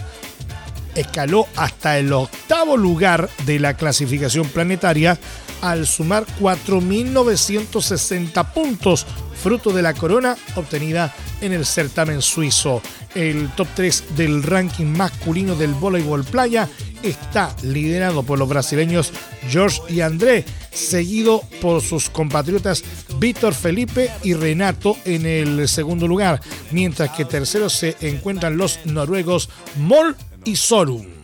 escaló 0.95 1.47
hasta 1.55 1.99
el 1.99 2.11
octavo 2.11 2.75
lugar 2.75 3.29
de 3.45 3.59
la 3.59 3.75
clasificación 3.75 4.49
planetaria 4.49 5.17
al 5.61 5.85
sumar 5.85 6.25
4.960 6.39 8.53
puntos 8.53 9.05
fruto 9.41 9.71
de 9.71 9.81
la 9.81 9.93
corona 9.93 10.37
obtenida 10.55 11.13
en 11.41 11.53
el 11.53 11.65
certamen 11.65 12.21
suizo. 12.21 12.81
El 13.15 13.49
top 13.55 13.67
3 13.75 14.03
del 14.15 14.43
ranking 14.43 14.85
masculino 14.85 15.55
del 15.55 15.73
voleibol 15.73 16.23
playa 16.23 16.69
está 17.01 17.55
liderado 17.63 18.23
por 18.23 18.37
los 18.37 18.49
brasileños 18.49 19.11
George 19.49 19.81
y 19.89 20.01
André, 20.01 20.45
seguido 20.71 21.41
por 21.61 21.81
sus 21.81 22.09
compatriotas 22.09 22.83
Víctor 23.17 23.53
Felipe 23.53 24.11
y 24.23 24.33
Renato 24.33 24.97
en 25.05 25.25
el 25.25 25.67
segundo 25.67 26.07
lugar, 26.07 26.41
mientras 26.71 27.11
que 27.11 27.25
terceros 27.25 27.73
se 27.73 27.95
encuentran 28.01 28.57
los 28.57 28.79
noruegos 28.85 29.49
Moll 29.77 30.15
y 30.45 30.55
Sorum. 30.55 31.18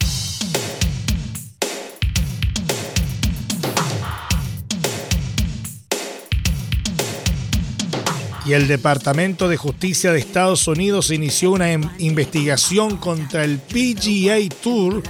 Y 8.46 8.54
el 8.54 8.68
Departamento 8.68 9.50
de 9.50 9.58
Justicia 9.58 10.12
de 10.12 10.20
Estados 10.20 10.68
Unidos 10.68 11.10
inició 11.10 11.52
una 11.52 11.72
em, 11.72 11.82
investigación 11.98 12.98
contra 12.98 13.44
el 13.44 13.58
PGA 13.58 14.38
Tour 14.62 15.02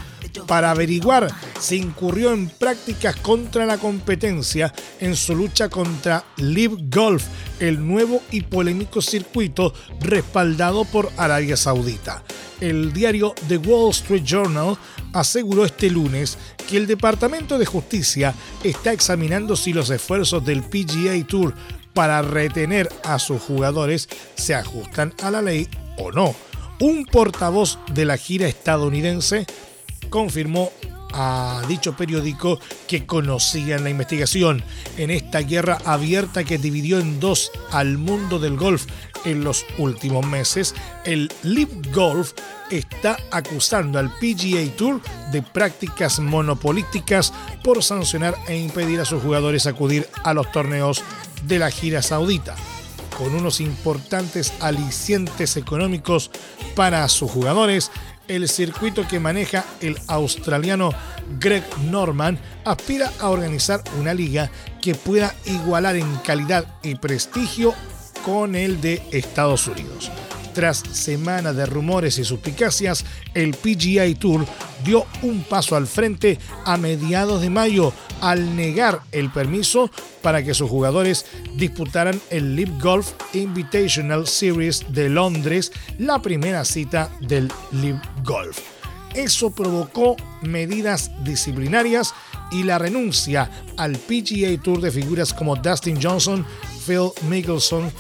para 0.47 0.71
averiguar 0.71 1.29
si 1.59 1.77
incurrió 1.77 2.31
en 2.33 2.49
prácticas 2.49 3.15
contra 3.17 3.65
la 3.65 3.77
competencia 3.77 4.73
en 4.99 5.15
su 5.15 5.35
lucha 5.35 5.69
contra 5.69 6.23
Live 6.37 6.77
Golf, 6.89 7.23
el 7.59 7.85
nuevo 7.85 8.21
y 8.31 8.41
polémico 8.41 9.01
circuito 9.01 9.73
respaldado 10.01 10.85
por 10.85 11.11
Arabia 11.17 11.57
Saudita. 11.57 12.23
El 12.61 12.93
diario 12.93 13.33
The 13.47 13.57
Wall 13.57 13.91
Street 13.91 14.23
Journal 14.23 14.77
aseguró 15.13 15.65
este 15.65 15.89
lunes 15.89 16.37
que 16.69 16.77
el 16.77 16.87
Departamento 16.87 17.57
de 17.57 17.65
Justicia 17.65 18.33
está 18.63 18.93
examinando 18.93 19.55
si 19.55 19.73
los 19.73 19.89
esfuerzos 19.89 20.45
del 20.45 20.63
PGA 20.63 21.25
Tour 21.27 21.53
para 21.95 22.21
retener 22.21 22.89
a 23.03 23.17
sus 23.17 23.41
jugadores 23.41 24.07
se 24.35 24.53
ajustan 24.53 25.13
a 25.23 25.31
la 25.31 25.41
ley 25.41 25.67
o 25.97 26.11
no. 26.11 26.35
Un 26.79 27.05
portavoz 27.05 27.79
de 27.93 28.05
la 28.05 28.17
gira 28.17 28.47
estadounidense 28.47 29.47
confirmó 30.09 30.71
a 31.13 31.61
dicho 31.69 31.95
periódico 31.95 32.59
que 32.87 33.05
conocían 33.05 33.85
la 33.85 33.89
investigación 33.89 34.61
en 34.97 35.09
esta 35.09 35.39
guerra 35.39 35.77
abierta 35.85 36.43
que 36.43 36.57
dividió 36.57 36.99
en 36.99 37.21
dos 37.21 37.51
al 37.71 37.97
mundo 37.97 38.37
del 38.37 38.57
golf 38.57 38.85
en 39.23 39.45
los 39.45 39.65
últimos 39.77 40.25
meses. 40.25 40.75
El 41.05 41.31
Live 41.43 41.81
Golf 41.93 42.33
está 42.69 43.17
acusando 43.31 43.97
al 43.97 44.09
PGA 44.09 44.75
Tour 44.75 45.01
de 45.31 45.41
prácticas 45.41 46.19
monopolísticas 46.19 47.33
por 47.63 47.81
sancionar 47.81 48.35
e 48.47 48.57
impedir 48.57 48.99
a 48.99 49.05
sus 49.05 49.23
jugadores 49.23 49.67
acudir 49.67 50.09
a 50.23 50.33
los 50.33 50.51
torneos 50.51 51.01
de 51.47 51.59
la 51.59 51.71
gira 51.71 52.01
saudita, 52.01 52.55
con 53.17 53.33
unos 53.33 53.61
importantes 53.61 54.53
alicientes 54.59 55.57
económicos 55.57 56.31
para 56.75 57.07
sus 57.07 57.31
jugadores. 57.31 57.91
El 58.27 58.49
circuito 58.49 59.07
que 59.07 59.19
maneja 59.19 59.63
el 59.81 59.99
australiano 60.07 60.91
Greg 61.39 61.63
Norman 61.83 62.39
aspira 62.63 63.11
a 63.19 63.29
organizar 63.29 63.83
una 63.99 64.13
liga 64.13 64.49
que 64.81 64.95
pueda 64.95 65.35
igualar 65.45 65.95
en 65.95 66.15
calidad 66.17 66.65
y 66.81 66.95
prestigio 66.95 67.73
con 68.25 68.55
el 68.55 68.81
de 68.81 69.03
Estados 69.11 69.67
Unidos. 69.67 70.11
Tras 70.55 70.77
semanas 70.93 71.53
de 71.57 71.65
rumores 71.65 72.17
y 72.17 72.23
suspicacias, 72.23 73.03
el 73.33 73.53
PGA 73.55 74.17
Tour 74.17 74.45
dio 74.85 75.05
un 75.21 75.43
paso 75.43 75.75
al 75.75 75.85
frente 75.85 76.39
a 76.63 76.77
mediados 76.77 77.41
de 77.41 77.49
mayo 77.49 77.91
al 78.21 78.55
negar 78.55 79.01
el 79.11 79.29
permiso 79.29 79.91
para 80.21 80.41
que 80.45 80.53
sus 80.53 80.69
jugadores 80.69 81.25
disputaran 81.55 82.21
el 82.29 82.55
Live 82.55 82.71
Golf 82.81 83.11
Invitational 83.33 84.27
Series 84.27 84.85
de 84.93 85.09
Londres, 85.09 85.73
la 85.99 86.21
primera 86.21 86.63
cita 86.63 87.11
del 87.19 87.51
Live 87.73 88.01
Golf. 88.23 88.57
Eso 89.13 89.51
provocó 89.51 90.15
medidas 90.41 91.11
disciplinarias 91.25 92.13
y 92.51 92.63
la 92.63 92.77
renuncia 92.77 93.51
al 93.75 93.97
PGA 93.97 94.57
Tour 94.63 94.79
de 94.79 94.91
figuras 94.91 95.33
como 95.33 95.57
Dustin 95.57 96.01
Johnson, 96.01 96.45
Phil 96.85 97.09
Mickelson, 97.29 97.91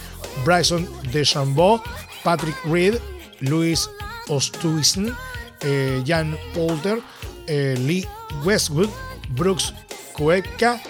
Bryson 0.45 0.87
DeChambeau, 1.11 1.81
Patrick 2.25 2.57
Reed, 2.65 2.95
Louis 3.39 3.87
Oosthuizen, 4.27 5.15
eh, 5.61 6.03
Jan 6.05 6.35
Polter, 6.55 6.99
eh, 7.47 7.75
Lee 7.77 8.05
Westwood, 8.43 8.89
Brooks 9.29 9.73
Cueca, 10.11 10.81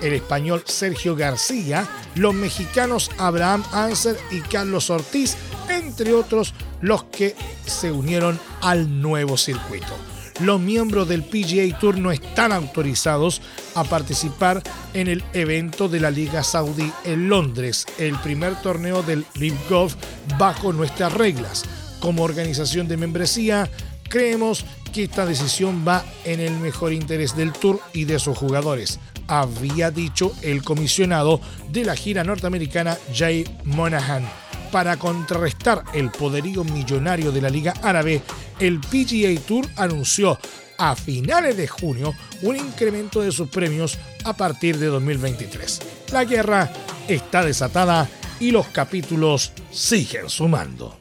el 0.00 0.14
español 0.14 0.62
Sergio 0.64 1.14
García, 1.14 1.86
los 2.14 2.34
mexicanos 2.34 3.10
Abraham 3.18 3.62
Anser 3.72 4.18
y 4.30 4.40
Carlos 4.40 4.88
Ortiz, 4.88 5.36
entre 5.68 6.14
otros 6.14 6.54
los 6.80 7.04
que 7.04 7.36
se 7.66 7.92
unieron 7.92 8.40
al 8.62 9.02
nuevo 9.02 9.36
circuito 9.36 9.94
los 10.40 10.60
miembros 10.60 11.08
del 11.08 11.24
PGA 11.24 11.78
Tour 11.78 11.98
no 11.98 12.12
están 12.12 12.52
autorizados 12.52 13.40
a 13.74 13.84
participar 13.84 14.62
en 14.94 15.08
el 15.08 15.24
evento 15.32 15.88
de 15.88 16.00
la 16.00 16.10
Liga 16.10 16.42
Saudí 16.42 16.92
en 17.04 17.28
Londres, 17.28 17.86
el 17.98 18.16
primer 18.18 18.60
torneo 18.62 19.02
del 19.02 19.24
Live 19.34 19.58
Golf 19.68 19.94
bajo 20.38 20.72
nuestras 20.72 21.12
reglas. 21.12 21.64
Como 22.00 22.22
organización 22.22 22.88
de 22.88 22.96
membresía, 22.96 23.68
creemos 24.08 24.64
que 24.92 25.04
esta 25.04 25.26
decisión 25.26 25.84
va 25.86 26.04
en 26.24 26.40
el 26.40 26.56
mejor 26.58 26.92
interés 26.92 27.36
del 27.36 27.52
Tour 27.52 27.80
y 27.92 28.04
de 28.04 28.18
sus 28.18 28.38
jugadores, 28.38 28.98
había 29.28 29.90
dicho 29.90 30.32
el 30.42 30.64
comisionado 30.64 31.40
de 31.70 31.84
la 31.84 31.94
gira 31.94 32.24
norteamericana 32.24 32.96
Jay 33.14 33.44
Monahan 33.64 34.26
para 34.72 34.96
contrarrestar 34.96 35.84
el 35.94 36.10
poderío 36.10 36.64
millonario 36.64 37.32
de 37.32 37.40
la 37.40 37.48
Liga 37.48 37.74
Árabe, 37.82 38.22
el 38.60 38.80
PGA 38.80 39.40
Tour 39.46 39.66
anunció 39.76 40.38
a 40.78 40.94
finales 40.94 41.56
de 41.56 41.66
junio 41.66 42.14
un 42.42 42.56
incremento 42.56 43.20
de 43.20 43.32
sus 43.32 43.48
premios 43.48 43.98
a 44.24 44.36
partir 44.36 44.78
de 44.78 44.86
2023. 44.86 45.80
La 46.12 46.24
guerra 46.24 46.70
está 47.08 47.44
desatada 47.44 48.08
y 48.40 48.50
los 48.50 48.66
capítulos 48.68 49.52
siguen 49.70 50.28
sumando. 50.28 50.98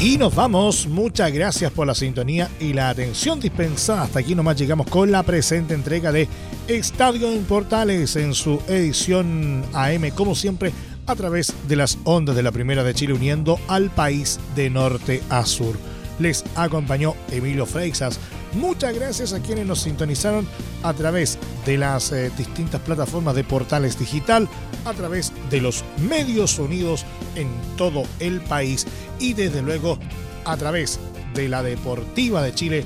Y 0.00 0.16
nos 0.16 0.32
vamos. 0.32 0.86
Muchas 0.86 1.32
gracias 1.32 1.72
por 1.72 1.84
la 1.84 1.94
sintonía 1.94 2.48
y 2.60 2.72
la 2.72 2.90
atención 2.90 3.40
dispensada. 3.40 4.02
Hasta 4.02 4.20
aquí 4.20 4.36
nomás 4.36 4.56
llegamos 4.56 4.86
con 4.86 5.10
la 5.10 5.24
presente 5.24 5.74
entrega 5.74 6.12
de 6.12 6.28
Estadio 6.68 7.32
en 7.32 7.42
Portales 7.42 8.14
en 8.14 8.32
su 8.32 8.62
edición 8.68 9.64
AM, 9.72 10.10
como 10.14 10.36
siempre, 10.36 10.72
a 11.08 11.16
través 11.16 11.54
de 11.66 11.74
las 11.74 11.98
ondas 12.04 12.36
de 12.36 12.42
la 12.42 12.52
Primera 12.52 12.84
de 12.84 12.94
Chile, 12.94 13.14
uniendo 13.14 13.58
al 13.66 13.90
país 13.90 14.38
de 14.54 14.68
norte 14.70 15.22
a 15.30 15.44
sur. 15.46 15.74
Les 16.18 16.44
acompañó 16.54 17.14
Emilio 17.30 17.64
Freixas. 17.64 18.20
Muchas 18.52 18.94
gracias 18.94 19.32
a 19.32 19.40
quienes 19.40 19.66
nos 19.66 19.80
sintonizaron 19.80 20.46
a 20.82 20.92
través 20.92 21.38
de 21.64 21.78
las 21.78 22.12
eh, 22.12 22.30
distintas 22.36 22.80
plataformas 22.82 23.34
de 23.34 23.44
Portales 23.44 23.98
Digital, 23.98 24.48
a 24.84 24.92
través 24.92 25.32
de 25.50 25.60
los 25.60 25.82
medios 26.08 26.58
unidos 26.58 27.06
en 27.36 27.48
todo 27.76 28.04
el 28.20 28.40
país 28.42 28.86
y 29.18 29.32
desde 29.32 29.62
luego 29.62 29.98
a 30.44 30.56
través 30.56 30.98
de 31.34 31.48
la 31.48 31.62
Deportiva 31.62 32.42
de 32.42 32.54
Chile, 32.54 32.84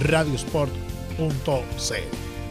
radiosport.cl. 0.00 1.22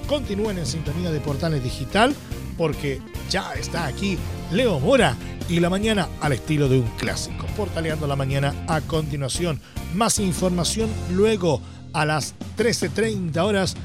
Continúen 0.08 0.58
en 0.58 0.66
sintonía 0.66 1.12
de 1.12 1.20
Portales 1.20 1.64
Digital 1.64 2.16
porque 2.58 3.02
ya 3.30 3.54
está 3.54 3.86
aquí 3.86 4.18
Leo 4.52 4.80
Mora 4.80 5.16
y 5.48 5.60
la 5.60 5.70
mañana 5.70 6.10
al 6.20 6.34
estilo 6.34 6.68
de 6.68 6.80
un 6.80 6.88
clásico. 6.98 7.46
Portaleando 7.56 8.06
la 8.06 8.16
mañana 8.16 8.54
a 8.68 8.82
continuación. 8.82 9.62
Más 9.94 10.20
información 10.20 10.90
luego 11.12 11.62
a 11.94 12.06
las 12.06 12.36
13.30 12.58 13.38
horas 13.42 13.76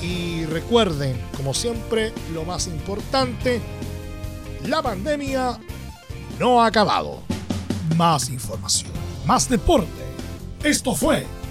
y 0.03 0.45
recuerden, 0.45 1.17
como 1.37 1.55
siempre, 1.55 2.12
lo 2.33 2.45
más 2.45 2.69
importante, 2.69 3.61
la 4.67 4.83
pandemia 4.83 5.59
no 6.38 6.62
ha 6.62 6.67
acabado. 6.67 7.23
Más 7.97 8.29
información, 8.31 8.93
más 9.27 9.49
deporte. 9.49 9.88
Esto 10.62 10.95
fue 10.95 11.27